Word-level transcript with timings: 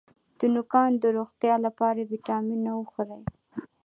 د 0.39 0.41
نوکانو 0.53 0.97
د 1.03 1.05
روغتیا 1.17 1.55
لپاره 1.65 2.09
ویټامینونه 2.11 2.71
وخورئ 2.75 3.23